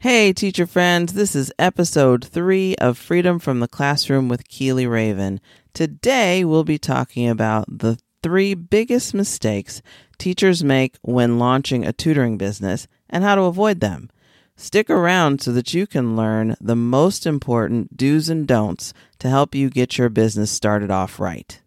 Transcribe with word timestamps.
Hey, 0.00 0.32
teacher 0.32 0.64
friends, 0.64 1.14
this 1.14 1.34
is 1.34 1.52
episode 1.58 2.24
three 2.24 2.76
of 2.76 2.96
Freedom 2.96 3.40
from 3.40 3.58
the 3.58 3.66
Classroom 3.66 4.28
with 4.28 4.48
Keili 4.48 4.88
Raven. 4.88 5.40
Today, 5.74 6.44
we'll 6.44 6.62
be 6.62 6.78
talking 6.78 7.28
about 7.28 7.80
the 7.80 7.98
three 8.22 8.54
biggest 8.54 9.12
mistakes 9.12 9.82
teachers 10.16 10.62
make 10.62 10.94
when 11.02 11.40
launching 11.40 11.84
a 11.84 11.92
tutoring 11.92 12.38
business 12.38 12.86
and 13.10 13.24
how 13.24 13.34
to 13.34 13.42
avoid 13.42 13.80
them. 13.80 14.08
Stick 14.54 14.88
around 14.88 15.42
so 15.42 15.50
that 15.50 15.74
you 15.74 15.84
can 15.84 16.14
learn 16.14 16.54
the 16.60 16.76
most 16.76 17.26
important 17.26 17.96
do's 17.96 18.28
and 18.28 18.46
don'ts 18.46 18.94
to 19.18 19.28
help 19.28 19.52
you 19.52 19.68
get 19.68 19.98
your 19.98 20.10
business 20.10 20.52
started 20.52 20.92
off 20.92 21.18
right. 21.18 21.60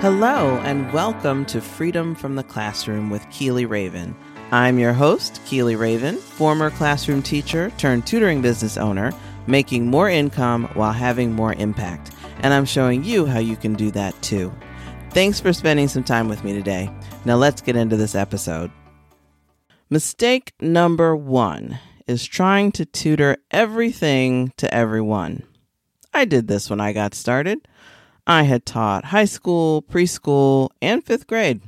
Hello, 0.00 0.56
and 0.64 0.90
welcome 0.94 1.44
to 1.44 1.60
Freedom 1.60 2.14
from 2.14 2.34
the 2.34 2.42
Classroom 2.42 3.10
with 3.10 3.20
Keili 3.26 3.68
Raven. 3.68 4.16
I'm 4.50 4.78
your 4.78 4.94
host, 4.94 5.42
Keili 5.44 5.78
Raven, 5.78 6.16
former 6.16 6.70
classroom 6.70 7.22
teacher 7.22 7.70
turned 7.76 8.06
tutoring 8.06 8.40
business 8.40 8.78
owner, 8.78 9.12
making 9.46 9.88
more 9.88 10.08
income 10.08 10.70
while 10.72 10.94
having 10.94 11.34
more 11.34 11.52
impact. 11.52 12.12
And 12.38 12.54
I'm 12.54 12.64
showing 12.64 13.04
you 13.04 13.26
how 13.26 13.40
you 13.40 13.56
can 13.56 13.74
do 13.74 13.90
that 13.90 14.14
too. 14.22 14.50
Thanks 15.10 15.38
for 15.38 15.52
spending 15.52 15.86
some 15.86 16.02
time 16.02 16.30
with 16.30 16.44
me 16.44 16.54
today. 16.54 16.90
Now 17.26 17.36
let's 17.36 17.60
get 17.60 17.76
into 17.76 17.98
this 17.98 18.14
episode. 18.14 18.70
Mistake 19.90 20.54
number 20.62 21.14
one 21.14 21.78
is 22.06 22.24
trying 22.24 22.72
to 22.72 22.86
tutor 22.86 23.36
everything 23.50 24.54
to 24.56 24.72
everyone. 24.74 25.42
I 26.14 26.24
did 26.24 26.48
this 26.48 26.70
when 26.70 26.80
I 26.80 26.94
got 26.94 27.14
started. 27.14 27.68
I 28.30 28.44
had 28.44 28.64
taught 28.64 29.06
high 29.06 29.24
school, 29.24 29.82
preschool, 29.82 30.70
and 30.80 31.04
fifth 31.04 31.26
grade. 31.26 31.62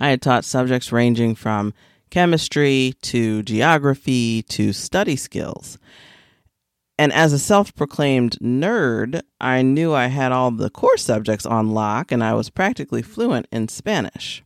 I 0.00 0.08
had 0.08 0.20
taught 0.20 0.44
subjects 0.44 0.90
ranging 0.90 1.36
from 1.36 1.72
chemistry 2.10 2.94
to 3.02 3.44
geography 3.44 4.42
to 4.42 4.72
study 4.72 5.14
skills. 5.14 5.78
And 6.98 7.12
as 7.12 7.32
a 7.32 7.38
self 7.38 7.72
proclaimed 7.76 8.38
nerd, 8.42 9.22
I 9.40 9.62
knew 9.62 9.94
I 9.94 10.06
had 10.06 10.32
all 10.32 10.50
the 10.50 10.68
core 10.68 10.96
subjects 10.96 11.46
on 11.46 11.70
lock 11.70 12.10
and 12.10 12.24
I 12.24 12.34
was 12.34 12.50
practically 12.50 13.00
fluent 13.00 13.46
in 13.52 13.68
Spanish. 13.68 14.42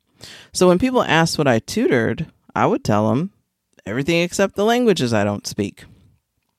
So 0.52 0.68
when 0.68 0.78
people 0.78 1.02
asked 1.02 1.38
what 1.38 1.48
I 1.48 1.60
tutored, 1.60 2.26
I 2.54 2.66
would 2.66 2.84
tell 2.84 3.08
them 3.08 3.30
everything 3.86 4.20
except 4.20 4.54
the 4.54 4.66
languages 4.66 5.14
I 5.14 5.24
don't 5.24 5.46
speak. 5.46 5.86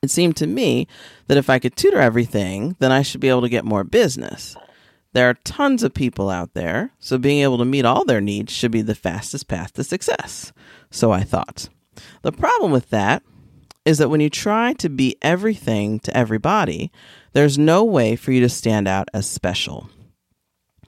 It 0.07 0.11
seemed 0.11 0.37
to 0.37 0.47
me 0.47 0.87
that 1.27 1.37
if 1.37 1.49
I 1.49 1.59
could 1.59 1.75
tutor 1.75 1.99
everything, 1.99 2.77
then 2.79 2.93
I 2.93 3.01
should 3.01 3.19
be 3.19 3.27
able 3.27 3.41
to 3.41 3.49
get 3.49 3.65
more 3.65 3.83
business. 3.83 4.55
There 5.11 5.29
are 5.29 5.33
tons 5.33 5.83
of 5.83 5.93
people 5.93 6.29
out 6.29 6.53
there, 6.53 6.91
so 6.97 7.17
being 7.17 7.43
able 7.43 7.57
to 7.57 7.65
meet 7.65 7.83
all 7.83 8.05
their 8.05 8.21
needs 8.21 8.53
should 8.53 8.71
be 8.71 8.81
the 8.81 8.95
fastest 8.95 9.49
path 9.49 9.73
to 9.73 9.83
success. 9.83 10.53
So 10.91 11.11
I 11.11 11.23
thought. 11.23 11.67
The 12.21 12.31
problem 12.31 12.71
with 12.71 12.89
that 12.91 13.21
is 13.83 13.97
that 13.97 14.09
when 14.09 14.21
you 14.21 14.29
try 14.29 14.71
to 14.75 14.87
be 14.87 15.17
everything 15.21 15.99
to 15.99 16.15
everybody, 16.15 16.89
there's 17.33 17.57
no 17.57 17.83
way 17.83 18.15
for 18.15 18.31
you 18.31 18.39
to 18.39 18.47
stand 18.47 18.87
out 18.87 19.09
as 19.13 19.29
special. 19.29 19.89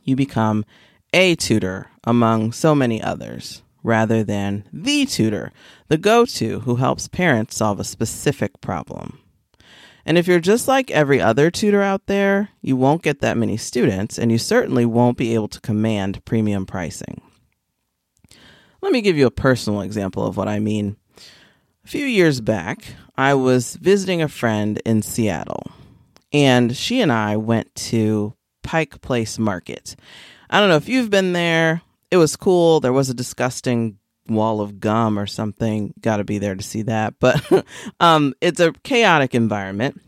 You 0.05 0.15
become 0.15 0.63
a 1.11 1.35
tutor 1.35 1.87
among 2.05 2.53
so 2.53 2.73
many 2.73 3.03
others 3.03 3.63
rather 3.83 4.23
than 4.23 4.65
the 4.71 5.05
tutor, 5.05 5.51
the 5.87 5.97
go 5.97 6.25
to 6.25 6.61
who 6.61 6.75
helps 6.75 7.07
parents 7.07 7.57
solve 7.57 7.79
a 7.79 7.83
specific 7.83 8.61
problem. 8.61 9.19
And 10.05 10.17
if 10.17 10.27
you're 10.27 10.39
just 10.39 10.67
like 10.67 10.89
every 10.91 11.21
other 11.21 11.51
tutor 11.51 11.81
out 11.81 12.07
there, 12.07 12.49
you 12.61 12.75
won't 12.75 13.03
get 13.03 13.19
that 13.19 13.37
many 13.37 13.57
students, 13.57 14.17
and 14.17 14.31
you 14.31 14.37
certainly 14.37 14.85
won't 14.85 15.17
be 15.17 15.33
able 15.35 15.49
to 15.49 15.61
command 15.61 16.23
premium 16.25 16.65
pricing. 16.65 17.21
Let 18.81 18.91
me 18.91 19.01
give 19.01 19.17
you 19.17 19.27
a 19.27 19.31
personal 19.31 19.81
example 19.81 20.25
of 20.25 20.37
what 20.37 20.47
I 20.47 20.59
mean. 20.59 20.95
A 21.83 21.87
few 21.87 22.05
years 22.05 22.41
back, 22.41 22.95
I 23.17 23.33
was 23.33 23.75
visiting 23.75 24.21
a 24.21 24.27
friend 24.27 24.81
in 24.85 25.01
Seattle, 25.01 25.71
and 26.31 26.75
she 26.75 27.01
and 27.01 27.11
I 27.11 27.37
went 27.37 27.75
to 27.75 28.33
Pike 28.63 29.01
Place 29.01 29.37
Market. 29.37 29.95
I 30.49 30.59
don't 30.59 30.69
know 30.69 30.75
if 30.75 30.89
you've 30.89 31.09
been 31.09 31.33
there 31.33 31.81
it 32.11 32.17
was 32.17 32.35
cool. 32.35 32.79
There 32.79 32.93
was 32.93 33.09
a 33.09 33.13
disgusting 33.13 33.97
wall 34.27 34.61
of 34.61 34.79
gum 34.79 35.17
or 35.17 35.27
something. 35.27 35.93
Got 36.01 36.17
to 36.17 36.23
be 36.23 36.37
there 36.37 36.55
to 36.55 36.63
see 36.63 36.83
that. 36.83 37.15
But 37.19 37.65
um, 37.99 38.33
it's 38.41 38.59
a 38.59 38.73
chaotic 38.83 39.35
environment, 39.35 40.01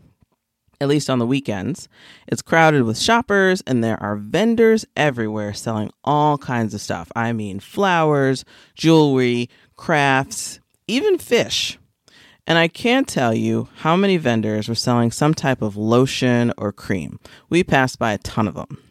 at 0.80 0.88
least 0.88 1.10
on 1.10 1.18
the 1.18 1.26
weekends. 1.26 1.88
It's 2.26 2.42
crowded 2.42 2.82
with 2.82 2.98
shoppers, 2.98 3.62
and 3.66 3.82
there 3.82 4.02
are 4.02 4.16
vendors 4.16 4.84
everywhere 4.96 5.54
selling 5.54 5.90
all 6.04 6.38
kinds 6.38 6.74
of 6.74 6.80
stuff. 6.80 7.10
I 7.14 7.32
mean, 7.32 7.60
flowers, 7.60 8.44
jewelry, 8.74 9.48
crafts, 9.76 10.60
even 10.86 11.18
fish. 11.18 11.78
And 12.44 12.58
I 12.58 12.66
can't 12.66 13.06
tell 13.06 13.32
you 13.32 13.68
how 13.76 13.94
many 13.94 14.16
vendors 14.16 14.68
were 14.68 14.74
selling 14.74 15.12
some 15.12 15.32
type 15.32 15.62
of 15.62 15.76
lotion 15.76 16.52
or 16.58 16.72
cream. 16.72 17.20
We 17.48 17.62
passed 17.62 18.00
by 18.00 18.12
a 18.12 18.18
ton 18.18 18.48
of 18.48 18.54
them. 18.54 18.82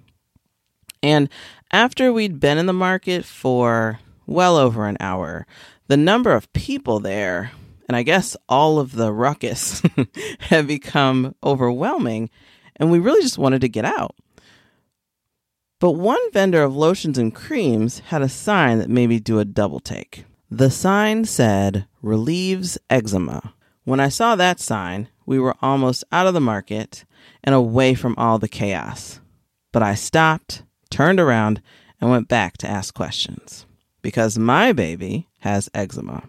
And 1.04 1.30
after 1.72 2.12
we'd 2.12 2.40
been 2.40 2.58
in 2.58 2.66
the 2.66 2.74
market 2.74 3.26
for 3.26 4.00
well 4.26 4.58
over 4.58 4.86
an 4.86 4.98
hour, 5.00 5.46
the 5.88 5.98
number 5.98 6.34
of 6.34 6.52
people 6.54 7.00
there, 7.00 7.52
and 7.88 7.96
I 7.96 8.04
guess 8.04 8.38
all 8.48 8.80
of 8.80 8.94
the 8.94 9.12
ruckus, 9.12 9.82
had 10.40 10.68
become 10.68 11.36
overwhelming, 11.44 12.30
and 12.76 12.92
we 12.92 13.00
really 13.00 13.22
just 13.22 13.38
wanted 13.38 13.62
to 13.62 13.70
get 13.70 13.86
out. 13.86 14.16
But 15.80 15.94
one 15.94 16.20
vendor 16.32 16.62
of 16.62 16.76
lotions 16.76 17.18
and 17.18 17.34
creams 17.34 18.00
had 18.00 18.22
a 18.22 18.30
sign 18.30 18.80
that 18.80 18.90
made 18.90 19.08
me 19.08 19.20
do 19.20 19.40
a 19.40 19.46
double 19.46 19.80
take. 19.80 20.26
The 20.50 20.70
sign 20.70 21.26
said, 21.26 21.88
relieves 22.02 22.78
eczema. 22.90 23.54
When 23.84 24.00
I 24.00 24.10
saw 24.10 24.36
that 24.36 24.60
sign, 24.60 25.08
we 25.26 25.40
were 25.40 25.56
almost 25.62 26.04
out 26.12 26.28
of 26.28 26.34
the 26.34 26.40
market 26.42 27.04
and 27.44 27.56
away 27.56 27.96
from 27.96 28.16
all 28.18 28.38
the 28.38 28.48
chaos. 28.48 29.20
But 29.72 29.82
I 29.82 29.96
stopped 29.96 30.64
turned 30.92 31.20
around, 31.20 31.62
and 32.00 32.10
went 32.10 32.28
back 32.28 32.58
to 32.58 32.68
ask 32.68 32.94
questions 32.94 33.66
because 34.02 34.38
my 34.38 34.74
baby 34.74 35.28
has 35.40 35.70
eczema. 35.74 36.24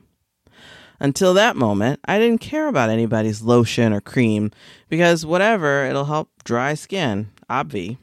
Until 1.00 1.34
that 1.34 1.56
moment, 1.56 1.98
I 2.04 2.18
didn't 2.18 2.40
care 2.40 2.68
about 2.68 2.90
anybody's 2.90 3.42
lotion 3.42 3.92
or 3.92 4.00
cream 4.00 4.52
because 4.88 5.26
whatever, 5.26 5.84
it'll 5.84 6.04
help 6.04 6.30
dry 6.44 6.74
skin, 6.74 7.30
obvi. 7.50 7.98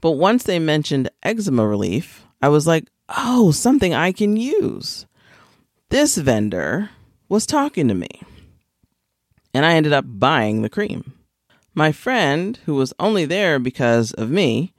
But 0.00 0.12
once 0.12 0.44
they 0.44 0.58
mentioned 0.58 1.10
eczema 1.22 1.66
relief, 1.66 2.24
I 2.40 2.48
was 2.48 2.66
like, 2.66 2.88
oh, 3.08 3.50
something 3.50 3.92
I 3.92 4.12
can 4.12 4.36
use. 4.36 5.06
This 5.90 6.16
vendor 6.16 6.90
was 7.28 7.44
talking 7.44 7.88
to 7.88 7.94
me. 7.94 8.22
And 9.52 9.66
I 9.66 9.74
ended 9.74 9.92
up 9.92 10.04
buying 10.06 10.62
the 10.62 10.68
cream. 10.68 11.12
My 11.74 11.92
friend, 11.92 12.58
who 12.64 12.74
was 12.74 12.94
only 12.98 13.26
there 13.26 13.58
because 13.58 14.12
of 14.14 14.30
me, 14.30 14.72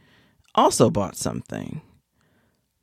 also 0.58 0.90
bought 0.90 1.16
something. 1.16 1.82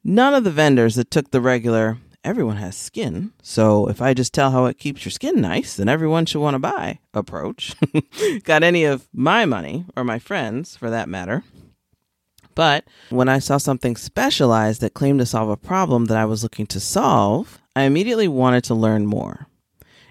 None 0.02 0.32
of 0.32 0.44
the 0.44 0.50
vendors 0.50 0.94
that 0.94 1.10
took 1.10 1.30
the 1.30 1.40
regular, 1.40 1.98
everyone 2.22 2.56
has 2.56 2.76
skin, 2.76 3.32
so 3.42 3.88
if 3.88 4.00
I 4.00 4.14
just 4.14 4.32
tell 4.32 4.52
how 4.52 4.66
it 4.66 4.78
keeps 4.78 5.04
your 5.04 5.10
skin 5.10 5.40
nice, 5.40 5.76
then 5.76 5.88
everyone 5.88 6.24
should 6.24 6.40
want 6.40 6.54
to 6.54 6.58
buy 6.58 7.00
approach 7.12 7.74
got 8.44 8.62
any 8.62 8.84
of 8.84 9.08
my 9.12 9.44
money, 9.44 9.84
or 9.96 10.04
my 10.04 10.18
friends 10.18 10.76
for 10.76 10.88
that 10.90 11.08
matter. 11.08 11.42
But 12.54 12.84
when 13.10 13.28
I 13.28 13.40
saw 13.40 13.58
something 13.58 13.96
specialized 13.96 14.80
that 14.80 14.94
claimed 14.94 15.18
to 15.18 15.26
solve 15.26 15.48
a 15.48 15.56
problem 15.56 16.04
that 16.06 16.16
I 16.16 16.24
was 16.24 16.42
looking 16.42 16.66
to 16.68 16.80
solve, 16.80 17.58
I 17.74 17.82
immediately 17.82 18.28
wanted 18.28 18.62
to 18.64 18.74
learn 18.74 19.06
more. 19.06 19.48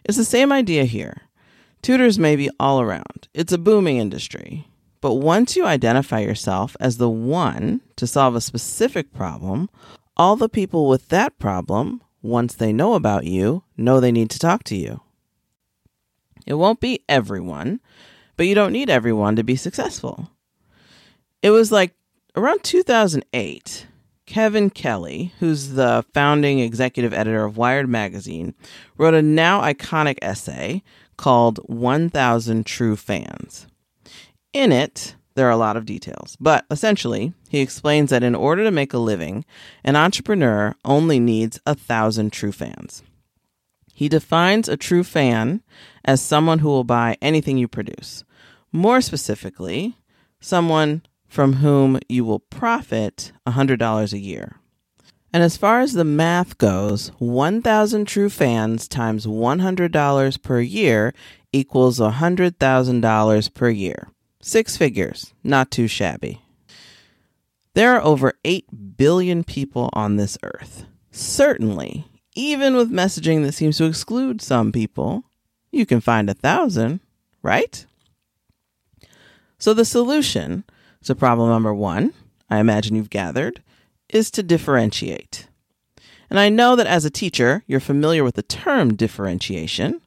It's 0.03 0.18
the 0.18 0.25
same 0.25 0.51
idea 0.51 0.84
here. 0.84 1.22
Tutors 1.81 2.19
may 2.19 2.35
be 2.35 2.50
all 2.59 2.81
around. 2.81 3.28
It's 3.34 3.53
a 3.53 3.57
booming 3.57 3.97
industry. 3.97 4.68
But 5.03 5.15
once 5.15 5.57
you 5.57 5.65
identify 5.65 6.21
yourself 6.21 6.77
as 6.79 6.95
the 6.95 7.09
one 7.09 7.81
to 7.97 8.07
solve 8.07 8.38
a 8.38 8.39
specific 8.39 9.13
problem, 9.13 9.69
all 10.15 10.38
the 10.38 10.47
people 10.47 10.88
with 10.88 11.09
that 11.09 11.38
problem, 11.39 12.01
once 12.21 12.55
they 12.55 12.71
know 12.71 12.94
about 12.94 13.25
you, 13.25 13.63
know 13.75 14.00
they 14.00 14.13
need 14.13 14.29
to 14.29 14.39
talk 14.39 14.63
to 14.63 14.77
you. 14.77 15.01
It 16.47 16.53
won't 16.53 16.79
be 16.79 17.03
everyone, 17.09 17.81
but 18.38 18.47
you 18.47 18.55
don't 18.55 18.71
need 18.71 18.89
everyone 18.89 19.35
to 19.35 19.44
be 19.44 19.57
successful. 19.57 20.31
It 21.41 21.49
was 21.49 21.69
like 21.69 21.94
around 22.38 22.63
2008, 22.63 23.88
Kevin 24.25 24.69
Kelly, 24.69 25.33
who's 25.41 25.73
the 25.73 26.06
founding 26.13 26.59
executive 26.59 27.13
editor 27.13 27.44
of 27.44 27.57
Wired 27.57 27.89
Magazine, 27.89 28.53
wrote 28.97 29.15
a 29.15 29.21
now 29.21 29.59
iconic 29.63 30.17
essay 30.21 30.81
called 31.17 31.59
1000 31.65 32.65
True 32.65 32.95
Fans. 32.95 33.67
In 34.53 34.71
it, 34.71 35.15
there 35.35 35.47
are 35.47 35.51
a 35.51 35.57
lot 35.57 35.77
of 35.77 35.85
details, 35.85 36.38
but 36.39 36.65
essentially, 36.69 37.33
he 37.50 37.59
explains 37.59 38.11
that 38.11 38.21
in 38.21 38.35
order 38.35 38.63
to 38.63 38.71
make 38.71 38.94
a 38.94 39.00
living, 39.00 39.45
an 39.83 39.95
entrepreneur 39.95 40.75
only 40.85 41.19
needs 41.19 41.59
a 41.65 41.73
thousand 41.73 42.31
true 42.31 42.51
fans. 42.51 43.01
He 43.95 44.07
defines 44.07 44.69
a 44.69 44.77
true 44.77 45.03
fan 45.03 45.63
as 46.05 46.21
someone 46.21 46.59
who 46.59 46.67
will 46.67 46.83
buy 46.83 47.17
anything 47.21 47.57
you 47.57 47.67
produce. 47.67 48.23
More 48.71 49.01
specifically, 49.01 49.97
someone 50.39 51.01
from 51.27 51.53
whom 51.53 51.99
you 52.07 52.23
will 52.23 52.39
profit 52.39 53.31
$100 53.47 54.13
a 54.13 54.19
year. 54.19 54.57
And 55.31 55.41
as 55.41 55.57
far 55.57 55.79
as 55.79 55.94
the 55.94 56.03
math 56.03 56.59
goes, 56.59 57.07
1,000 57.17 58.06
true 58.06 58.29
fans 58.29 58.88
times 58.88 59.25
$100 59.25 60.41
per 60.44 60.59
year 60.61 61.11
equals 61.51 61.99
$100,000 61.99 63.53
per 63.56 63.69
year. 63.69 64.12
Six 64.45 64.75
figures, 64.75 65.34
not 65.42 65.72
too 65.72 65.88
shabby. 65.88 66.42
There 67.75 67.95
are 67.95 68.01
over 68.01 68.34
8 68.44 68.98
billion 68.98 69.45
people 69.45 69.90
on 69.94 70.18
this 70.18 70.38
earth. 70.44 70.86
Certainly, 71.12 72.06
even 72.36 72.75
with 72.75 72.92
messaging 72.92 73.44
that 73.44 73.54
seems 73.54 73.78
to 73.78 73.86
exclude 73.86 74.42
some 74.42 74.74
people, 74.74 75.24
you 75.72 75.86
can 75.86 76.01
find 76.01 76.30
a 76.30 76.34
thousand, 76.34 77.00
right? 77.42 77.86
So 79.60 79.74
the 79.74 79.86
solution 79.86 80.66
to 81.06 81.16
problem 81.16 81.48
number 81.48 81.74
one, 81.74 82.13
I 82.50 82.57
imagine 82.57 82.98
you've 82.98 83.10
gathered, 83.10 83.63
is 84.10 84.30
to 84.31 84.44
differentiate. 84.44 85.48
And 86.30 86.38
I 86.38 86.50
know 86.50 86.75
that 86.75 86.86
as 86.86 87.06
a 87.06 87.10
teacher, 87.10 87.63
you're 87.66 87.80
familiar 87.80 88.25
with 88.25 88.36
the 88.36 88.44
term 88.44 88.95
differentiation. 88.95 90.01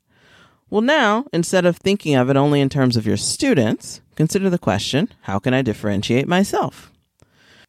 Well, 0.69 0.81
now, 0.81 1.27
instead 1.33 1.65
of 1.65 1.77
thinking 1.77 2.17
of 2.17 2.29
it 2.29 2.37
only 2.37 2.61
in 2.61 2.69
terms 2.69 2.97
of 2.97 3.07
your 3.07 3.17
students, 3.17 4.01
consider 4.17 4.51
the 4.51 4.59
question 4.59 5.09
how 5.23 5.39
can 5.39 5.55
I 5.55 5.63
differentiate 5.63 6.27
myself? 6.27 6.91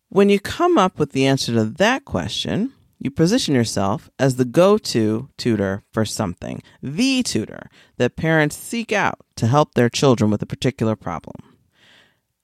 When 0.10 0.30
you 0.30 0.40
come 0.40 0.78
up 0.78 0.98
with 0.98 1.12
the 1.12 1.28
answer 1.28 1.54
to 1.54 1.66
that 1.66 2.06
question, 2.06 2.74
you 2.98 3.12
position 3.12 3.54
yourself 3.54 4.10
as 4.18 4.36
the 4.36 4.46
go 4.46 4.78
to 4.80 5.30
tutor 5.38 5.84
for 5.92 6.06
something, 6.06 6.64
the 6.82 7.22
tutor 7.22 7.70
that 7.98 8.16
parents 8.16 8.56
seek 8.56 8.92
out 8.92 9.20
to 9.36 9.48
help 9.48 9.74
their 9.76 9.90
children 9.90 10.32
with 10.32 10.42
a 10.42 10.48
particular 10.48 10.96
problem. 10.96 11.36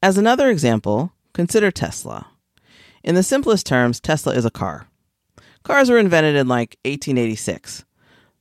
As 0.04 0.18
another 0.18 0.50
example, 0.50 1.14
consider 1.34 1.72
Tesla. 1.72 2.28
In 3.04 3.16
the 3.16 3.24
simplest 3.24 3.66
terms, 3.66 4.00
Tesla 4.00 4.34
is 4.34 4.46
a 4.46 4.52
car. 4.52 4.88
Cars 5.64 5.90
were 5.90 5.98
invented 5.98 6.36
in 6.36 6.48
like 6.48 6.78
1886. 6.86 7.86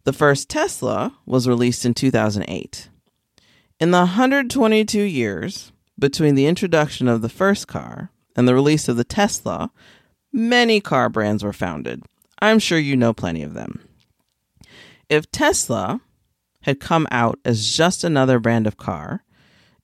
The 0.04 0.12
first 0.12 0.48
Tesla 0.48 1.16
was 1.26 1.48
released 1.48 1.84
in 1.84 1.94
2008. 1.94 2.88
In 3.78 3.90
the 3.92 3.98
122 3.98 5.00
years 5.00 5.72
between 5.98 6.34
the 6.34 6.46
introduction 6.46 7.06
of 7.06 7.22
the 7.22 7.28
first 7.28 7.68
car 7.68 8.10
and 8.34 8.48
the 8.48 8.54
release 8.54 8.88
of 8.88 8.96
the 8.96 9.04
Tesla, 9.04 9.70
many 10.32 10.80
car 10.80 11.08
brands 11.08 11.44
were 11.44 11.52
founded. 11.52 12.02
I'm 12.40 12.58
sure 12.58 12.78
you 12.78 12.96
know 12.96 13.12
plenty 13.12 13.44
of 13.44 13.54
them. 13.54 13.88
If 15.08 15.30
Tesla 15.30 16.00
had 16.62 16.80
come 16.80 17.06
out 17.12 17.38
as 17.44 17.76
just 17.76 18.02
another 18.02 18.40
brand 18.40 18.66
of 18.66 18.76
car, 18.76 19.22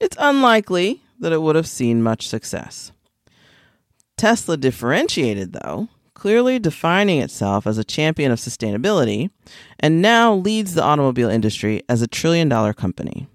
it's 0.01 0.17
unlikely 0.19 1.03
that 1.21 1.33
it 1.33 1.43
would 1.43 1.55
have 1.55 1.69
seen 1.69 2.03
much 2.03 2.27
success. 2.27 2.93
Tesla 4.17 4.57
differentiated, 4.57 5.53
though, 5.53 5.89
clearly 6.19 6.59
defining 6.59 7.21
itself 7.21 7.67
as 7.67 7.79
a 7.79 7.85
champion 7.85 8.33
of 8.33 8.41
sustainability, 8.41 9.31
and 9.79 10.03
now 10.03 10.35
leads 10.35 10.75
the 10.75 10.83
automobile 10.83 11.31
industry 11.31 11.81
as 11.89 12.03
a 12.03 12.09
trillion 12.09 12.49
dollar 12.49 12.75
company. 12.75 13.29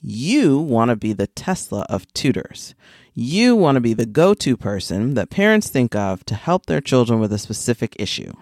You 0.00 0.58
want 0.58 0.88
to 0.88 0.96
be 0.96 1.12
the 1.12 1.28
Tesla 1.28 1.86
of 1.88 2.12
tutors. 2.12 2.74
You 3.14 3.54
want 3.54 3.76
to 3.76 3.80
be 3.80 3.94
the 3.94 4.06
go 4.06 4.34
to 4.34 4.56
person 4.56 5.14
that 5.14 5.30
parents 5.30 5.68
think 5.68 5.94
of 5.94 6.24
to 6.26 6.34
help 6.34 6.66
their 6.66 6.80
children 6.80 7.20
with 7.20 7.32
a 7.32 7.38
specific 7.38 7.94
issue. 7.98 8.32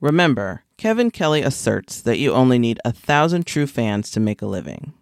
Remember, 0.00 0.64
Kevin 0.76 1.10
Kelly 1.10 1.40
asserts 1.42 2.02
that 2.02 2.18
you 2.18 2.32
only 2.32 2.58
need 2.58 2.78
a 2.84 2.92
thousand 2.92 3.46
true 3.46 3.66
fans 3.66 4.10
to 4.10 4.20
make 4.20 4.42
a 4.42 4.46
living. 4.46 4.92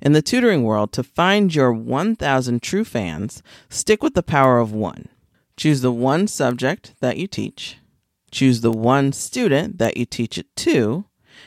In 0.00 0.12
the 0.12 0.22
tutoring 0.22 0.62
world, 0.62 0.92
to 0.92 1.02
find 1.02 1.54
your 1.54 1.72
1,000 1.72 2.62
true 2.62 2.84
fans, 2.84 3.42
stick 3.68 4.02
with 4.02 4.14
the 4.14 4.22
power 4.22 4.58
of 4.58 4.72
one. 4.72 5.08
Choose 5.56 5.80
the 5.80 5.92
one 5.92 6.26
subject 6.26 6.94
that 7.00 7.16
you 7.16 7.26
teach, 7.26 7.78
choose 8.30 8.62
the 8.62 8.72
one 8.72 9.12
student 9.12 9.78
that 9.78 9.96
you 9.96 10.06
teach 10.06 10.38
it 10.38 10.54
to, 10.56 11.04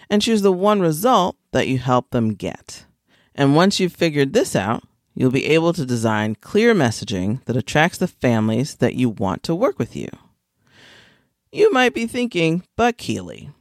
and 0.10 0.22
choose 0.22 0.42
the 0.42 0.52
one 0.52 0.80
result 0.80 1.36
that 1.52 1.68
you 1.68 1.80
help 1.80 2.12
them 2.12 2.34
get. 2.34 2.86
And 3.34 3.56
once 3.56 3.80
you've 3.80 3.94
figured 3.94 4.34
this 4.34 4.56
out, 4.56 4.84
you'll 5.14 5.32
be 5.32 5.46
able 5.46 5.74
to 5.74 5.86
design 5.86 6.36
clear 6.36 6.74
messaging 6.74 7.44
that 7.46 7.58
attracts 7.58 7.98
the 7.98 8.08
families 8.08 8.76
that 8.76 8.96
you 8.96 9.10
want 9.10 9.44
to 9.44 9.56
work 9.56 9.80
with 9.80 9.96
you. 9.96 10.10
You 11.52 11.72
might 11.72 11.94
be 11.94 12.06
thinking, 12.06 12.64
but 12.76 12.98
Keili, 12.98 13.52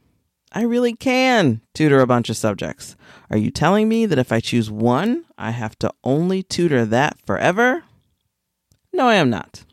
I 0.51 0.63
really 0.63 0.93
can 0.93 1.61
tutor 1.73 1.99
a 1.99 2.07
bunch 2.07 2.29
of 2.29 2.37
subjects. 2.37 2.95
Are 3.29 3.37
you 3.37 3.51
telling 3.51 3.89
me 3.89 4.05
that 4.05 4.19
if 4.19 4.31
I 4.31 4.39
choose 4.39 4.69
one, 4.69 5.25
I 5.37 5.51
have 5.51 5.77
to 5.79 5.93
only 6.03 6.43
tutor 6.43 6.85
that 6.85 7.17
forever? 7.25 7.83
No, 8.93 9.07
I 9.07 9.15
am 9.15 9.29
not. 9.29 9.65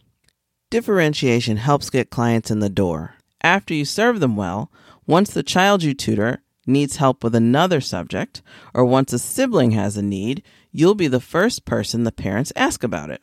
Differentiation 0.73 1.59
helps 1.59 1.91
get 1.91 2.09
clients 2.09 2.51
in 2.51 2.61
the 2.61 2.71
door. 2.71 3.17
After 3.43 3.75
you 3.75 3.85
serve 3.85 4.21
them 4.21 4.37
well, 4.37 4.73
once 5.07 5.31
the 5.31 5.43
child 5.43 5.83
you 5.83 5.93
tutor 5.93 6.41
needs 6.67 6.97
help 6.97 7.23
with 7.23 7.35
another 7.35 7.79
subject, 7.83 8.41
or 8.73 8.83
once 8.87 9.13
a 9.13 9.19
sibling 9.19 9.73
has 9.73 9.99
a 9.99 10.03
need, 10.03 10.43
you'll 10.71 10.95
be 10.95 11.09
the 11.09 11.21
first 11.21 11.67
person 11.67 12.05
the 12.05 12.11
parents 12.11 12.55
ask 12.57 12.83
about 12.83 13.11
it. 13.11 13.21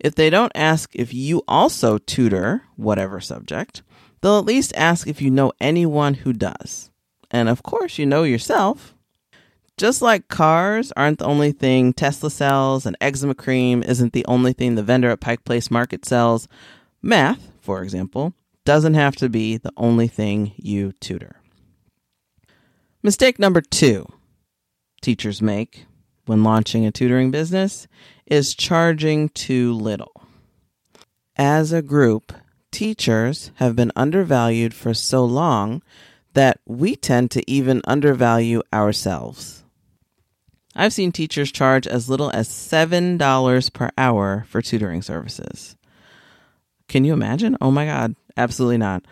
If 0.00 0.16
they 0.16 0.30
don't 0.30 0.50
ask 0.56 0.90
if 0.96 1.14
you 1.14 1.44
also 1.46 1.98
tutor 1.98 2.64
whatever 2.74 3.20
subject, 3.20 3.82
they'll 4.20 4.40
at 4.40 4.44
least 4.44 4.72
ask 4.74 5.06
if 5.06 5.22
you 5.22 5.30
know 5.30 5.52
anyone 5.60 6.14
who 6.14 6.32
does. 6.32 6.90
And 7.30 7.48
of 7.48 7.62
course, 7.62 7.98
you 7.98 8.06
know 8.06 8.24
yourself. 8.24 8.93
Just 9.76 10.02
like 10.02 10.28
cars 10.28 10.92
aren't 10.96 11.18
the 11.18 11.24
only 11.24 11.50
thing 11.50 11.92
Tesla 11.92 12.30
sells 12.30 12.86
and 12.86 12.96
eczema 13.00 13.34
cream 13.34 13.82
isn't 13.82 14.12
the 14.12 14.24
only 14.26 14.52
thing 14.52 14.76
the 14.76 14.84
vendor 14.84 15.10
at 15.10 15.20
Pike 15.20 15.44
Place 15.44 15.68
Market 15.68 16.04
sells, 16.04 16.46
math, 17.02 17.50
for 17.60 17.82
example, 17.82 18.34
doesn't 18.64 18.94
have 18.94 19.16
to 19.16 19.28
be 19.28 19.56
the 19.56 19.72
only 19.76 20.06
thing 20.06 20.52
you 20.56 20.92
tutor. 21.00 21.40
Mistake 23.02 23.40
number 23.40 23.60
two 23.60 24.06
teachers 25.02 25.42
make 25.42 25.86
when 26.26 26.44
launching 26.44 26.86
a 26.86 26.92
tutoring 26.92 27.32
business 27.32 27.88
is 28.26 28.54
charging 28.54 29.28
too 29.30 29.72
little. 29.74 30.22
As 31.34 31.72
a 31.72 31.82
group, 31.82 32.32
teachers 32.70 33.50
have 33.56 33.74
been 33.74 33.90
undervalued 33.96 34.72
for 34.72 34.94
so 34.94 35.24
long 35.24 35.82
that 36.34 36.60
we 36.64 36.94
tend 36.94 37.32
to 37.32 37.50
even 37.50 37.82
undervalue 37.86 38.62
ourselves. 38.72 39.63
I've 40.76 40.92
seen 40.92 41.12
teachers 41.12 41.52
charge 41.52 41.86
as 41.86 42.08
little 42.08 42.30
as 42.30 42.48
$7 42.48 43.72
per 43.72 43.90
hour 43.96 44.44
for 44.48 44.60
tutoring 44.60 45.02
services. 45.02 45.76
Can 46.88 47.04
you 47.04 47.12
imagine? 47.12 47.56
Oh 47.60 47.70
my 47.70 47.86
God, 47.86 48.16
absolutely 48.36 48.78
not. 48.78 49.04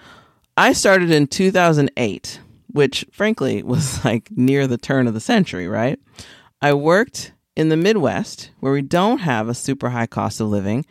I 0.57 0.73
started 0.73 1.11
in 1.11 1.27
2008 1.27 2.41
which 2.73 3.05
frankly 3.13 3.63
was 3.63 4.05
like 4.05 4.31
near 4.31 4.67
the 4.67 4.79
turn 4.79 5.07
of 5.07 5.15
the 5.15 5.21
century, 5.21 5.69
right? 5.69 5.99
I 6.61 6.73
worked 6.75 7.33
in 7.55 7.69
the 7.69 7.77
Midwest 7.77 8.51
where 8.61 8.73
we 8.73 8.83
don't 8.83 9.19
have 9.19 9.49
a 9.49 9.55
super 9.55 9.91
high 9.91 10.07
cost 10.07 10.41
of 10.41 10.49
living, 10.49 10.85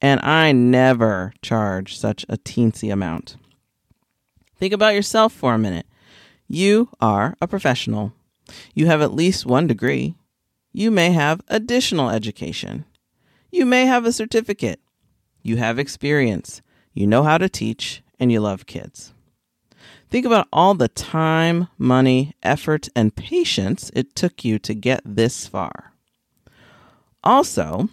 and 0.00 0.20
I 0.20 0.52
never 0.52 1.32
charge 1.42 1.96
such 1.96 2.24
a 2.28 2.36
teensy 2.36 2.92
amount. 2.92 3.36
Think 4.56 4.72
about 4.72 4.94
yourself 4.94 5.32
for 5.32 5.54
a 5.54 5.58
minute. 5.58 5.86
You 6.48 6.88
are 7.00 7.36
a 7.40 7.46
professional. 7.46 8.12
You 8.74 8.86
have 8.86 9.02
at 9.02 9.14
least 9.14 9.46
one 9.46 9.66
degree. 9.66 10.14
You 10.72 10.90
may 10.90 11.12
have 11.12 11.40
additional 11.48 12.10
education. 12.10 12.84
You 13.50 13.64
may 13.64 13.86
have 13.86 14.04
a 14.04 14.12
certificate. 14.12 14.80
You 15.42 15.56
have 15.56 15.78
experience. 15.78 16.60
You 16.92 17.06
know 17.06 17.22
how 17.22 17.38
to 17.38 17.48
teach, 17.48 18.02
and 18.20 18.30
you 18.30 18.40
love 18.40 18.66
kids. 18.66 19.14
Think 20.10 20.24
about 20.24 20.48
all 20.52 20.74
the 20.74 20.88
time, 20.88 21.68
money, 21.78 22.34
effort, 22.42 22.88
and 22.96 23.14
patience 23.14 23.90
it 23.94 24.14
took 24.14 24.44
you 24.44 24.58
to 24.58 24.74
get 24.74 25.00
this 25.04 25.46
far. 25.46 25.92
Also, 27.22 27.88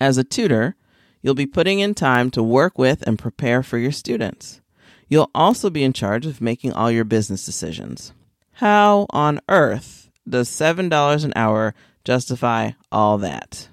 as 0.00 0.18
a 0.18 0.24
tutor, 0.24 0.76
you'll 1.22 1.34
be 1.34 1.46
putting 1.46 1.78
in 1.78 1.94
time 1.94 2.30
to 2.32 2.42
work 2.42 2.78
with 2.78 3.02
and 3.06 3.18
prepare 3.18 3.62
for 3.62 3.78
your 3.78 3.92
students. 3.92 4.60
You'll 5.08 5.30
also 5.34 5.70
be 5.70 5.84
in 5.84 5.92
charge 5.92 6.26
of 6.26 6.40
making 6.40 6.72
all 6.72 6.90
your 6.90 7.04
business 7.04 7.44
decisions. 7.44 8.12
How 8.54 9.06
on 9.10 9.40
earth 9.48 10.03
does 10.28 10.48
$7 10.48 11.24
an 11.24 11.32
hour 11.36 11.74
justify 12.04 12.72
all 12.90 13.18
that? 13.18 13.68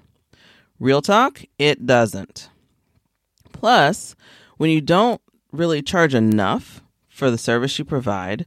Real 0.78 1.02
talk, 1.02 1.42
it 1.58 1.86
doesn't. 1.86 2.48
Plus, 3.52 4.16
when 4.56 4.70
you 4.70 4.80
don't 4.80 5.20
really 5.52 5.82
charge 5.82 6.14
enough, 6.14 6.82
for 7.12 7.30
the 7.30 7.38
service 7.38 7.78
you 7.78 7.84
provide, 7.84 8.46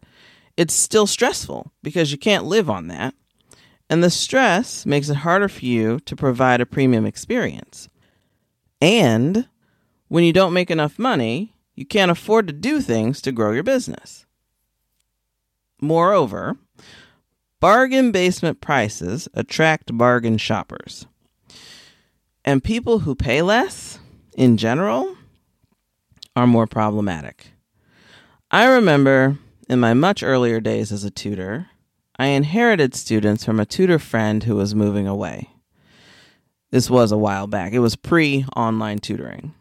it's 0.58 0.74
still 0.74 1.08
stressful 1.08 1.72
because 1.84 2.12
you 2.12 2.18
can't 2.18 2.46
live 2.46 2.70
on 2.70 2.88
that. 2.88 3.14
And 3.90 4.04
the 4.04 4.10
stress 4.10 4.86
makes 4.86 5.08
it 5.08 5.18
harder 5.18 5.48
for 5.48 5.64
you 5.64 6.00
to 6.02 6.16
provide 6.16 6.60
a 6.60 6.66
premium 6.66 7.06
experience. 7.06 7.88
And 8.82 9.48
when 10.08 10.24
you 10.24 10.34
don't 10.34 10.54
make 10.54 10.72
enough 10.72 10.98
money, 10.98 11.54
you 11.76 11.86
can't 11.86 12.10
afford 12.10 12.48
to 12.48 12.54
do 12.54 12.82
things 12.82 13.22
to 13.22 13.32
grow 13.32 13.52
your 13.52 13.64
business. 13.64 14.26
Moreover, 15.80 16.58
bargain 17.66 18.12
basement 18.12 18.62
prices 18.62 19.28
attract 19.34 19.98
bargain 19.98 20.38
shoppers. 20.38 21.08
And 22.44 22.64
people 22.64 23.00
who 23.00 23.16
pay 23.16 23.42
less, 23.42 23.98
in 24.38 24.58
general, 24.58 25.18
are 26.36 26.46
more 26.46 26.68
problematic. 26.68 27.54
I 28.52 28.66
remember 28.68 29.40
in 29.68 29.80
my 29.80 29.96
much 29.96 30.22
earlier 30.22 30.60
days 30.60 30.92
as 30.92 31.04
a 31.04 31.10
tutor, 31.10 31.66
I 32.20 32.28
inherited 32.28 32.94
students 32.94 33.44
from 33.44 33.60
a 33.60 33.66
tutor 33.66 33.98
friend 33.98 34.44
who 34.44 34.58
was 34.58 34.76
moving 34.76 35.08
away. 35.08 35.50
This 36.70 36.88
was 36.88 37.12
a 37.12 37.18
while 37.18 37.48
back, 37.48 37.74
it 37.74 37.80
was 37.80 37.96
pre 37.96 38.46
online 38.56 39.00
tutoring. 39.00 39.56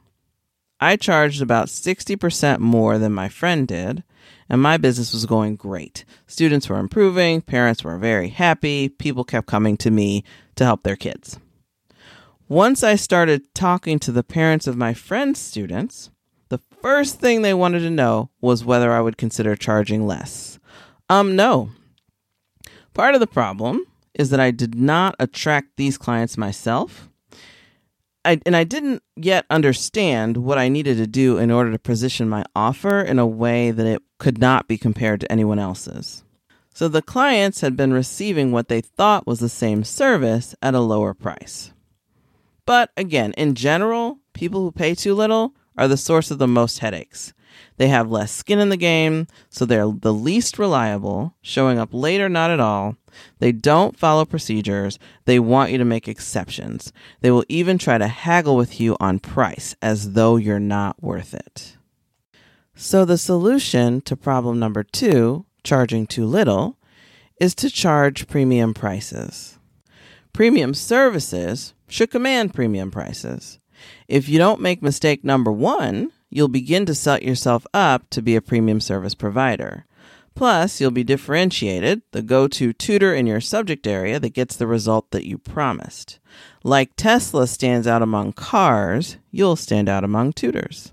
I 0.78 0.96
charged 0.96 1.40
about 1.40 1.68
60% 1.68 2.58
more 2.58 2.99
than 2.99 3.14
my 3.14 3.30
friend 3.30 3.66
did, 3.66 4.04
and 4.49 4.61
my 4.61 4.76
business 4.76 5.12
was 5.12 5.26
going 5.26 5.57
great. 5.57 6.04
Students 6.26 6.69
were 6.69 6.78
improving, 6.78 7.40
parents 7.40 7.85
were 7.85 7.99
very 7.99 8.28
happy, 8.28 8.88
people 8.88 9.25
kept 9.25 9.47
coming 9.47 9.76
to 9.78 9.90
me 9.90 10.25
to 10.57 10.64
help 10.64 10.83
their 10.83 10.97
kids. 10.97 11.38
Once 12.49 12.83
I 12.83 12.95
started 12.95 13.54
talking 13.54 13.99
to 14.00 14.12
the 14.12 14.23
parents 14.23 14.66
of 14.66 14.76
my 14.76 14.93
friend's 14.93 15.40
students, 15.40 16.11
the 16.50 16.59
first 16.59 17.19
thing 17.19 17.43
they 17.43 17.54
wanted 17.54 17.81
to 17.81 17.90
know 17.90 18.31
was 18.40 18.64
whether 18.64 18.93
I 18.93 19.00
would 19.00 19.16
consider 19.16 19.57
charging 19.57 20.07
less. 20.07 20.59
Um, 21.09 21.37
no. 21.37 21.71
Part 22.93 23.14
of 23.14 23.21
the 23.21 23.26
problem 23.26 23.85
is 24.14 24.31
that 24.31 24.40
I 24.40 24.50
did 24.50 24.75
not 24.75 25.16
attract 25.19 25.76
these 25.76 25.99
clients 25.99 26.37
myself. 26.37 27.09
I, 28.25 28.40
and 28.47 28.57
I 28.57 28.64
didn't 28.64 29.02
yet 29.16 29.45
understand 29.50 30.38
what 30.38 30.57
I 30.57 30.69
needed 30.69 30.97
to 30.99 31.07
do 31.07 31.37
in 31.38 31.50
order 31.50 31.73
to 31.73 31.78
position 31.78 32.28
my 32.28 32.45
offer 32.54 33.00
in 33.00 33.19
a 33.19 33.26
way 33.26 33.71
that 33.71 33.87
it 33.87 34.02
could 34.25 34.38
not 34.38 34.66
be 34.66 34.78
compared 34.78 35.21
to 35.21 35.31
anyone 35.31 35.59
else's. 35.59 36.25
So 36.73 36.88
the 36.88 37.02
clients 37.02 37.61
had 37.61 37.76
been 37.76 37.93
receiving 37.93 38.52
what 38.52 38.69
they 38.69 38.81
thought 38.81 39.26
was 39.26 39.38
the 39.38 39.50
same 39.50 39.85
service 39.85 40.54
at 40.62 40.73
a 40.73 40.81
lower 40.81 41.12
price. 41.12 41.75
But 42.64 42.90
again, 42.97 43.35
in 43.35 43.54
general, 43.54 44.21
people 44.33 44.62
who 44.62 44.73
pay 44.73 44.95
too 44.95 45.14
little 45.14 45.52
are 45.76 45.88
the 45.88 45.99
source 45.99 46.31
of 46.31 46.38
the 46.38 46.49
most 46.49 46.78
headaches. 46.78 47.35
They 47.76 47.88
have 47.88 48.11
less 48.11 48.33
skin 48.33 48.59
in 48.61 48.71
the 48.71 48.78
game, 48.78 49.26
so 49.50 49.66
they're 49.66 49.93
the 49.93 50.14
least 50.14 50.59
reliable, 50.59 51.35
showing 51.43 51.78
up 51.78 51.90
late 51.93 52.23
or 52.23 52.31
not 52.31 52.50
at 52.50 52.61
all. 52.61 52.97
They 53.40 53.52
don't 53.52 53.99
follow 53.99 54.25
procedures. 54.25 54.99
They 55.26 55.38
want 55.38 55.71
you 55.71 55.76
to 55.76 55.85
make 55.85 56.09
exceptions. 56.09 56.95
They 57.21 57.31
will 57.31 57.45
even 57.50 57.76
try 57.76 57.99
to 57.99 58.09
haggle 58.09 58.57
with 58.57 58.81
you 58.81 58.97
on 59.00 59.19
price 59.19 59.76
as 59.83 60.14
though 60.14 60.37
you're 60.37 60.59
not 60.59 61.02
worth 61.02 61.35
it. 61.35 61.76
So, 62.76 63.04
the 63.04 63.19
solution 63.19 64.00
to 64.02 64.16
problem 64.16 64.59
number 64.59 64.83
two, 64.83 65.47
charging 65.62 66.07
too 66.07 66.26
little, 66.26 66.76
is 67.40 67.54
to 67.57 67.71
charge 67.71 68.26
premium 68.26 68.75
prices. 68.75 69.59
Premium 70.33 70.75
services 70.75 71.75
should 71.88 72.11
command 72.11 72.52
premium 72.52 72.90
prices. 72.90 73.61
If 74.09 74.28
you 74.28 74.38
don't 74.38 74.61
make 74.61 74.83
mistake 74.83 75.25
number 75.25 75.52
one, 75.52 76.11
you'll 76.31 76.49
begin 76.49 76.85
to 76.87 76.95
set 76.95 77.23
yourself 77.23 77.66
up 77.73 78.11
to 78.11 78.23
be 78.23 78.35
a 78.35 78.43
premium 78.43 78.81
service 78.81 79.14
provider. 79.14 79.87
Plus, 80.35 80.81
you'll 80.81 80.90
be 80.90 81.04
differentiated, 81.04 82.02
the 82.11 82.23
go 82.23 82.49
to 82.49 82.73
tutor 82.73 83.14
in 83.14 83.26
your 83.26 83.40
subject 83.40 83.87
area 83.87 84.19
that 84.19 84.35
gets 84.35 84.57
the 84.57 84.66
result 84.66 85.12
that 85.12 85.26
you 85.26 85.38
promised. 85.38 86.19
Like 86.64 86.97
Tesla 86.97 87.47
stands 87.47 87.87
out 87.87 88.02
among 88.02 88.33
cars, 88.33 89.19
you'll 89.31 89.54
stand 89.54 89.88
out 89.88 90.02
among 90.02 90.33
tutors. 90.33 90.93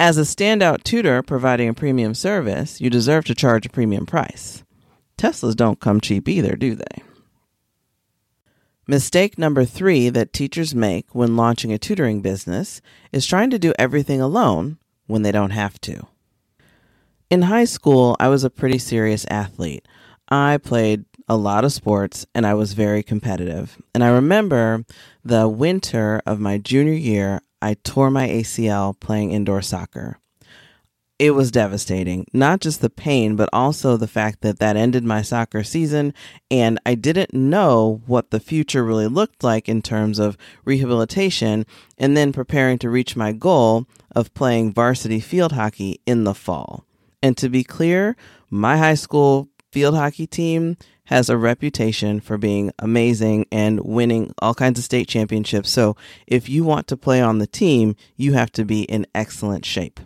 As 0.00 0.16
a 0.16 0.22
standout 0.22 0.84
tutor 0.84 1.24
providing 1.24 1.68
a 1.68 1.74
premium 1.74 2.14
service, 2.14 2.80
you 2.80 2.88
deserve 2.88 3.24
to 3.24 3.34
charge 3.34 3.66
a 3.66 3.70
premium 3.70 4.06
price. 4.06 4.62
Teslas 5.18 5.56
don't 5.56 5.80
come 5.80 6.00
cheap 6.00 6.28
either, 6.28 6.54
do 6.54 6.76
they? 6.76 7.02
Mistake 8.86 9.36
number 9.36 9.64
three 9.64 10.08
that 10.08 10.32
teachers 10.32 10.72
make 10.72 11.12
when 11.14 11.36
launching 11.36 11.72
a 11.72 11.78
tutoring 11.78 12.22
business 12.22 12.80
is 13.10 13.26
trying 13.26 13.50
to 13.50 13.58
do 13.58 13.74
everything 13.76 14.20
alone 14.20 14.78
when 15.08 15.22
they 15.22 15.32
don't 15.32 15.50
have 15.50 15.80
to. 15.80 16.06
In 17.28 17.42
high 17.42 17.64
school, 17.64 18.16
I 18.20 18.28
was 18.28 18.44
a 18.44 18.50
pretty 18.50 18.78
serious 18.78 19.26
athlete. 19.28 19.86
I 20.28 20.58
played 20.58 21.06
a 21.28 21.36
lot 21.36 21.64
of 21.64 21.72
sports 21.72 22.24
and 22.34 22.46
I 22.46 22.54
was 22.54 22.72
very 22.72 23.02
competitive. 23.02 23.76
And 23.94 24.04
I 24.04 24.08
remember 24.08 24.84
the 25.24 25.48
winter 25.48 26.22
of 26.24 26.38
my 26.38 26.56
junior 26.56 26.94
year, 26.94 27.40
I 27.60 27.74
tore 27.74 28.10
my 28.10 28.28
ACL 28.28 28.98
playing 28.98 29.32
indoor 29.32 29.62
soccer 29.62 30.18
it 31.18 31.32
was 31.32 31.50
devastating. 31.50 32.26
Not 32.32 32.60
just 32.60 32.80
the 32.80 32.90
pain, 32.90 33.34
but 33.34 33.48
also 33.52 33.96
the 33.96 34.06
fact 34.06 34.40
that 34.42 34.60
that 34.60 34.76
ended 34.76 35.04
my 35.04 35.22
soccer 35.22 35.64
season. 35.64 36.14
And 36.50 36.78
I 36.86 36.94
didn't 36.94 37.34
know 37.34 38.02
what 38.06 38.30
the 38.30 38.40
future 38.40 38.84
really 38.84 39.08
looked 39.08 39.42
like 39.42 39.68
in 39.68 39.82
terms 39.82 40.18
of 40.18 40.38
rehabilitation 40.64 41.66
and 41.96 42.16
then 42.16 42.32
preparing 42.32 42.78
to 42.78 42.90
reach 42.90 43.16
my 43.16 43.32
goal 43.32 43.86
of 44.14 44.32
playing 44.34 44.72
varsity 44.72 45.20
field 45.20 45.52
hockey 45.52 46.00
in 46.06 46.24
the 46.24 46.34
fall. 46.34 46.84
And 47.20 47.36
to 47.38 47.48
be 47.48 47.64
clear, 47.64 48.16
my 48.48 48.76
high 48.76 48.94
school 48.94 49.48
field 49.72 49.96
hockey 49.96 50.26
team 50.26 50.76
has 51.08 51.30
a 51.30 51.38
reputation 51.38 52.20
for 52.20 52.36
being 52.36 52.70
amazing 52.78 53.46
and 53.50 53.80
winning 53.80 54.32
all 54.40 54.54
kinds 54.54 54.78
of 54.78 54.84
state 54.84 55.08
championships. 55.08 55.70
So 55.70 55.96
if 56.26 56.50
you 56.50 56.64
want 56.64 56.86
to 56.88 56.98
play 56.98 57.22
on 57.22 57.38
the 57.38 57.46
team, 57.46 57.96
you 58.16 58.34
have 58.34 58.52
to 58.52 58.64
be 58.64 58.82
in 58.82 59.06
excellent 59.14 59.64
shape. 59.64 60.00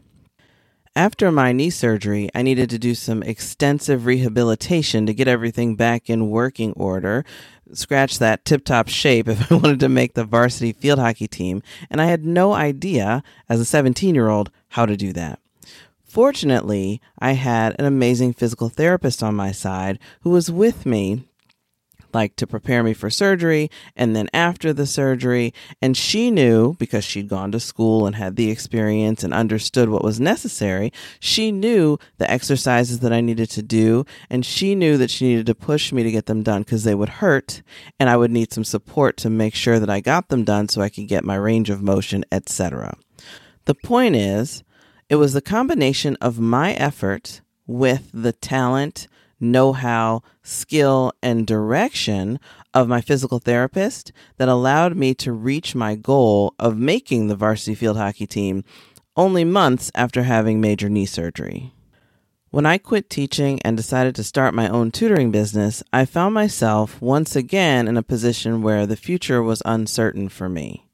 After 0.95 1.33
my 1.33 1.53
knee 1.53 1.71
surgery, 1.71 2.31
I 2.37 2.43
needed 2.43 2.71
to 2.71 2.79
do 2.79 2.95
some 2.95 3.23
extensive 3.25 4.07
rehabilitation 4.07 5.07
to 5.07 5.15
get 5.15 5.27
everything 5.27 5.75
back 5.75 6.09
in 6.09 6.31
working 6.31 6.73
order, 6.75 7.25
scratch 7.73 8.21
that 8.21 8.45
tip 8.45 8.65
top 8.65 8.89
shape 8.89 9.27
if 9.27 9.51
I 9.53 9.57
wanted 9.57 9.81
to 9.81 9.89
make 9.89 10.15
the 10.15 10.25
varsity 10.25 10.73
field 10.73 11.01
hockey 11.01 11.27
team, 11.27 11.63
and 11.91 12.01
I 12.01 12.07
had 12.07 12.25
no 12.25 12.53
idea 12.53 13.25
as 13.49 13.59
a 13.59 13.65
17 13.65 14.15
year 14.15 14.29
old 14.29 14.53
how 14.69 14.87
to 14.87 14.97
do 14.97 15.13
that. 15.15 15.41
Fortunately, 16.13 17.01
I 17.19 17.33
had 17.33 17.75
an 17.79 17.87
amazing 17.87 18.35
physical 18.35 18.69
therapist 18.69 19.23
on 19.23 19.35
my 19.35 19.51
side 19.51 19.99
who 20.21 20.29
was 20.29 20.51
with 20.51 20.85
me 20.85 21.25
like 22.13 22.37
to 22.37 22.47
prepare 22.47 22.83
me 22.83 22.93
for 22.93 23.09
surgery 23.09 23.71
and 23.97 24.15
then 24.15 24.29
after 24.35 24.75
the 24.75 24.85
surgery. 24.85 25.55
And 25.81 25.97
she 25.97 26.31
knew 26.31 26.75
because 26.75 27.03
she'd 27.03 27.31
gone 27.31 27.51
to 27.53 27.61
school 27.61 28.05
and 28.07 28.15
had 28.15 28.37
the 28.37 28.51
experience 28.51 29.25
and 29.25 29.33
understood 29.33 29.89
what 29.89 30.05
was 30.05 30.21
necessary. 30.21 30.93
She 31.19 31.51
knew 31.51 31.97
the 32.19 32.31
exercises 32.31 32.99
that 32.99 33.15
I 33.15 33.23
needed 33.23 33.49
to 33.49 33.63
do. 33.63 34.05
And 34.29 34.45
she 34.45 34.75
knew 34.75 34.99
that 34.99 35.11
she 35.11 35.29
needed 35.29 35.47
to 35.47 35.55
push 35.55 35.93
me 35.93 36.03
to 36.03 36.13
get 36.13 36.27
them 36.27 36.43
done 36.43 36.61
because 36.61 36.85
they 36.85 36.95
would 36.95 37.09
hurt 37.09 37.63
and 37.99 38.11
I 38.11 38.19
would 38.19 38.31
need 38.31 38.53
some 38.53 38.65
support 38.65 39.17
to 39.17 39.31
make 39.31 39.55
sure 39.55 39.81
that 39.81 39.89
I 39.89 40.01
got 40.01 40.29
them 40.29 40.45
done 40.45 40.69
so 40.69 40.83
I 40.83 40.91
could 40.91 41.09
get 41.09 41.25
my 41.25 41.37
range 41.37 41.71
of 41.71 41.81
motion, 41.81 42.23
etc. 42.31 42.99
The 43.65 43.75
point 43.75 44.15
is, 44.15 44.63
it 45.13 45.17
was 45.17 45.35
the 45.35 45.43
combination 45.43 46.17
of 46.23 46.41
my 46.41 46.73
effort 46.73 47.43
with 47.67 48.09
the 48.15 48.33
talent 48.33 49.07
know 49.39 49.75
how, 49.75 50.23
skill, 50.43 51.13
and 51.23 51.47
direction 51.47 52.41
of 52.73 52.89
my 52.89 53.03
physical 53.03 53.39
therapist 53.39 54.11
that 54.39 54.49
allowed 54.49 54.97
me 54.97 55.13
to 55.13 55.31
reach 55.31 55.75
my 55.75 55.95
goal 55.95 56.55
of 56.59 56.79
making 56.79 57.27
the 57.27 57.37
varsity 57.37 57.75
field 57.75 57.99
hockey 57.99 58.27
team 58.27 58.65
only 59.15 59.45
months 59.45 59.91
after 59.95 60.23
having 60.23 60.63
major 60.63 60.89
knee 60.89 61.05
surgery. 61.05 61.75
When 62.49 62.65
I 62.65 62.79
quit 62.79 63.11
teaching 63.11 63.61
and 63.61 63.77
decided 63.77 64.15
to 64.15 64.25
start 64.25 64.55
my 64.55 64.67
own 64.67 64.91
tutoring 64.91 65.31
business, 65.31 65.83
I 65.93 66.07
found 66.07 66.33
myself 66.33 67.03
once 67.03 67.37
again 67.37 67.87
in 67.87 67.99
a 67.99 68.03
position 68.03 68.63
where 68.63 68.87
the 68.87 68.97
future 68.97 69.43
was 69.43 69.61
uncertain 69.67 70.31
for 70.31 70.49
me. 70.49 70.89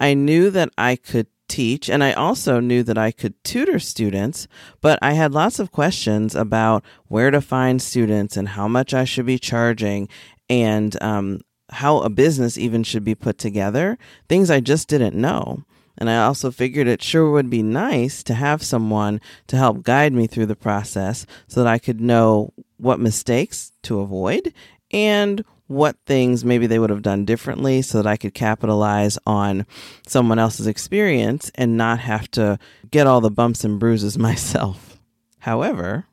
I 0.00 0.14
knew 0.14 0.48
that 0.48 0.70
I 0.78 0.96
could 0.96 1.26
teach, 1.52 1.90
and 1.90 2.02
I 2.02 2.14
also 2.14 2.60
knew 2.60 2.82
that 2.82 2.96
I 2.96 3.12
could 3.12 3.34
tutor 3.44 3.78
students, 3.78 4.48
but 4.80 4.98
I 5.02 5.12
had 5.12 5.34
lots 5.34 5.58
of 5.58 5.70
questions 5.70 6.34
about 6.34 6.82
where 7.08 7.30
to 7.30 7.42
find 7.42 7.82
students 7.82 8.38
and 8.38 8.48
how 8.48 8.66
much 8.66 8.94
I 8.94 9.04
should 9.04 9.26
be 9.26 9.38
charging 9.38 10.08
and 10.48 11.00
um, 11.02 11.40
how 11.70 11.98
a 11.98 12.08
business 12.08 12.56
even 12.56 12.82
should 12.82 13.04
be 13.04 13.14
put 13.14 13.36
together, 13.36 13.98
things 14.30 14.50
I 14.50 14.60
just 14.60 14.88
didn't 14.88 15.14
know. 15.14 15.62
And 15.98 16.08
I 16.08 16.24
also 16.24 16.50
figured 16.50 16.88
it 16.88 17.02
sure 17.02 17.30
would 17.30 17.50
be 17.50 17.62
nice 17.62 18.22
to 18.22 18.34
have 18.34 18.62
someone 18.62 19.20
to 19.48 19.58
help 19.58 19.82
guide 19.82 20.14
me 20.14 20.26
through 20.26 20.46
the 20.46 20.56
process 20.56 21.26
so 21.48 21.62
that 21.62 21.70
I 21.70 21.78
could 21.78 22.00
know 22.00 22.54
what 22.78 22.98
mistakes 22.98 23.72
to 23.82 24.00
avoid 24.00 24.54
and 24.90 25.44
what 25.72 25.96
things 26.06 26.44
maybe 26.44 26.66
they 26.66 26.78
would 26.78 26.90
have 26.90 27.02
done 27.02 27.24
differently 27.24 27.82
so 27.82 27.98
that 27.98 28.08
I 28.08 28.16
could 28.16 28.34
capitalize 28.34 29.18
on 29.26 29.66
someone 30.06 30.38
else's 30.38 30.66
experience 30.66 31.50
and 31.54 31.76
not 31.76 32.00
have 32.00 32.30
to 32.32 32.58
get 32.90 33.06
all 33.06 33.20
the 33.20 33.30
bumps 33.30 33.64
and 33.64 33.78
bruises 33.80 34.18
myself. 34.28 34.98
However, 35.40 36.06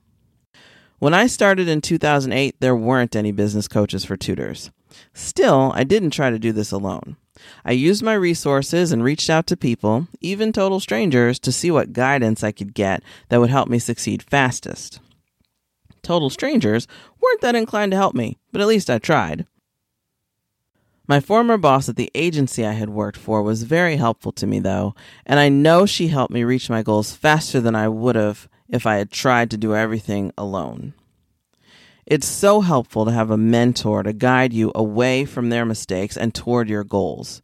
when 0.98 1.14
I 1.14 1.28
started 1.28 1.68
in 1.68 1.82
2008, 1.82 2.56
there 2.60 2.76
weren't 2.76 3.16
any 3.16 3.32
business 3.32 3.68
coaches 3.68 4.04
for 4.04 4.18
tutors. 4.18 4.72
Still, 5.14 5.72
I 5.76 5.84
didn't 5.84 6.12
try 6.12 6.30
to 6.30 6.40
do 6.40 6.52
this 6.52 6.72
alone. 6.72 7.16
I 7.64 7.72
used 7.72 8.04
my 8.04 8.16
resources 8.16 8.92
and 8.92 9.04
reached 9.04 9.30
out 9.30 9.48
to 9.48 9.56
people, 9.56 10.08
even 10.20 10.52
total 10.52 10.80
strangers, 10.80 11.40
to 11.40 11.54
see 11.54 11.72
what 11.72 11.94
guidance 11.94 12.44
I 12.44 12.52
could 12.52 12.74
get 12.74 13.02
that 13.30 13.40
would 13.40 13.50
help 13.50 13.70
me 13.70 13.80
succeed 13.80 14.24
fastest 14.24 15.00
total 16.10 16.32
strangers 16.32 16.88
weren't 17.22 17.42
that 17.42 17.54
inclined 17.54 17.92
to 17.92 17.96
help 17.98 18.16
me, 18.16 18.40
but 18.52 18.62
at 18.62 18.68
least 18.68 18.90
I 18.90 18.98
tried. 18.98 19.46
My 21.08 21.20
former 21.20 21.56
boss 21.56 21.88
at 21.88 21.98
the 21.98 22.10
agency 22.16 22.66
I 22.66 22.72
had 22.72 22.90
worked 22.90 23.16
for 23.16 23.44
was 23.44 23.62
very 23.62 23.98
helpful 23.98 24.32
to 24.32 24.48
me, 24.48 24.58
though, 24.58 24.96
and 25.24 25.40
I 25.40 25.50
know 25.50 25.86
she 25.86 26.08
helped 26.08 26.34
me 26.34 26.44
reach 26.44 26.68
my 26.68 26.82
goals 26.82 27.16
faster 27.16 27.62
than 27.62 27.76
I 27.76 27.88
would 27.90 28.16
have 28.16 28.50
if 28.68 28.88
I 28.88 28.96
had 28.96 29.12
tried 29.12 29.52
to 29.52 29.58
do 29.58 29.76
everything 29.76 30.32
alone. 30.36 30.96
It's 32.08 32.28
so 32.28 32.62
helpful 32.62 33.06
to 33.06 33.12
have 33.12 33.30
a 33.30 33.38
mentor 33.38 34.02
to 34.02 34.12
guide 34.12 34.52
you 34.52 34.72
away 34.74 35.26
from 35.26 35.50
their 35.50 35.64
mistakes 35.64 36.18
and 36.18 36.34
toward 36.34 36.70
your 36.70 36.84
goals. 36.84 37.40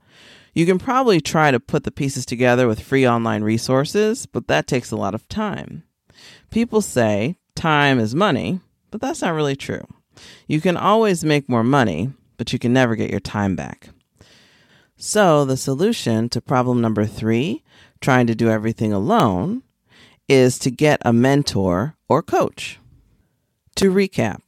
You 0.55 0.65
can 0.65 0.79
probably 0.79 1.21
try 1.21 1.51
to 1.51 1.59
put 1.59 1.83
the 1.83 1.91
pieces 1.91 2.25
together 2.25 2.67
with 2.67 2.79
free 2.79 3.07
online 3.07 3.43
resources, 3.43 4.25
but 4.25 4.47
that 4.47 4.65
takes 4.65 4.89
a 4.89 4.97
lot 4.97 5.13
of 5.13 5.27
time. 5.29 5.83
People 6.49 6.81
say 6.81 7.37
time 7.55 7.99
is 7.99 8.13
money, 8.13 8.59
but 8.91 9.01
that's 9.01 9.21
not 9.21 9.33
really 9.33 9.55
true. 9.55 9.85
You 10.47 10.61
can 10.61 10.77
always 10.77 11.25
make 11.25 11.49
more 11.49 11.63
money, 11.63 12.11
but 12.37 12.53
you 12.53 12.59
can 12.59 12.73
never 12.73 12.95
get 12.95 13.09
your 13.09 13.19
time 13.19 13.55
back. 13.55 13.89
So, 14.97 15.43
the 15.43 15.57
solution 15.57 16.29
to 16.29 16.41
problem 16.41 16.79
number 16.79 17.05
three, 17.05 17.63
trying 17.99 18.27
to 18.27 18.35
do 18.35 18.49
everything 18.49 18.93
alone, 18.93 19.63
is 20.29 20.57
to 20.59 20.71
get 20.71 21.01
a 21.03 21.11
mentor 21.11 21.95
or 22.07 22.23
coach. 22.23 22.79
To 23.75 23.91
recap, 23.91 24.41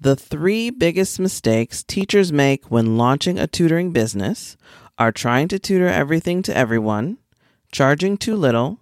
the 0.00 0.14
three 0.14 0.70
biggest 0.70 1.18
mistakes 1.18 1.82
teachers 1.82 2.32
make 2.32 2.66
when 2.66 2.96
launching 2.96 3.38
a 3.38 3.48
tutoring 3.48 3.90
business 3.90 4.56
are 4.96 5.10
trying 5.10 5.48
to 5.48 5.58
tutor 5.58 5.88
everything 5.88 6.42
to 6.42 6.56
everyone, 6.56 7.18
charging 7.72 8.16
too 8.16 8.36
little, 8.36 8.78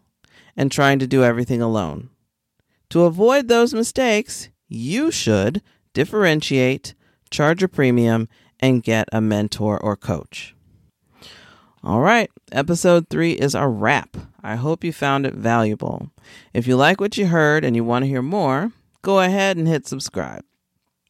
and 0.56 0.70
trying 0.70 0.98
to 0.98 1.06
do 1.06 1.24
everything 1.24 1.62
alone. 1.62 2.10
To 2.90 3.04
avoid 3.04 3.48
those 3.48 3.74
mistakes, 3.74 4.48
you 4.68 5.10
should 5.10 5.62
differentiate, 5.92 6.94
charge 7.30 7.62
a 7.62 7.68
premium, 7.68 8.28
and 8.60 8.82
get 8.82 9.08
a 9.12 9.20
mentor 9.20 9.78
or 9.78 9.96
coach. 9.96 10.54
All 11.82 12.00
right, 12.00 12.30
episode 12.52 13.08
three 13.08 13.32
is 13.32 13.54
a 13.54 13.66
wrap. 13.66 14.16
I 14.42 14.56
hope 14.56 14.84
you 14.84 14.92
found 14.92 15.26
it 15.26 15.34
valuable. 15.34 16.10
If 16.54 16.66
you 16.66 16.76
like 16.76 17.00
what 17.00 17.16
you 17.16 17.26
heard 17.26 17.64
and 17.64 17.76
you 17.76 17.84
want 17.84 18.04
to 18.04 18.08
hear 18.08 18.22
more, 18.22 18.72
go 19.02 19.20
ahead 19.20 19.56
and 19.56 19.68
hit 19.68 19.86
subscribe. 19.86 20.44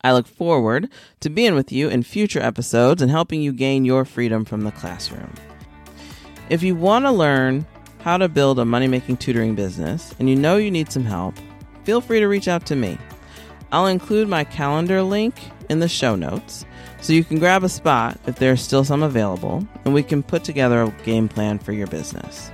I 0.02 0.12
look 0.12 0.26
forward 0.26 0.88
to 1.20 1.30
being 1.30 1.54
with 1.54 1.72
you 1.72 1.88
in 1.88 2.02
future 2.02 2.40
episodes 2.40 3.02
and 3.02 3.10
helping 3.10 3.42
you 3.42 3.52
gain 3.52 3.84
your 3.84 4.04
freedom 4.04 4.44
from 4.44 4.64
the 4.64 4.70
classroom. 4.70 5.32
If 6.48 6.62
you 6.62 6.76
want 6.76 7.06
to 7.06 7.10
learn 7.10 7.66
how 8.00 8.16
to 8.18 8.28
build 8.28 8.58
a 8.58 8.64
money 8.64 8.86
making 8.86 9.16
tutoring 9.16 9.54
business 9.54 10.14
and 10.18 10.28
you 10.30 10.36
know 10.36 10.56
you 10.56 10.70
need 10.70 10.92
some 10.92 11.04
help, 11.04 11.34
feel 11.86 12.00
free 12.00 12.18
to 12.18 12.26
reach 12.26 12.48
out 12.48 12.66
to 12.66 12.74
me. 12.74 12.98
I'll 13.70 13.86
include 13.86 14.28
my 14.28 14.42
calendar 14.42 15.02
link 15.02 15.36
in 15.70 15.78
the 15.78 15.88
show 15.88 16.16
notes 16.16 16.66
so 17.00 17.12
you 17.12 17.22
can 17.22 17.38
grab 17.38 17.62
a 17.62 17.68
spot 17.68 18.18
if 18.26 18.40
there's 18.40 18.60
still 18.60 18.82
some 18.82 19.04
available 19.04 19.64
and 19.84 19.94
we 19.94 20.02
can 20.02 20.24
put 20.24 20.42
together 20.42 20.82
a 20.82 20.90
game 21.04 21.28
plan 21.28 21.60
for 21.60 21.72
your 21.72 21.86
business. 21.86 22.50